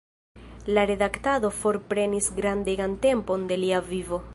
[0.75, 4.27] La redaktado forprenis grandegan tempon de lia vivo.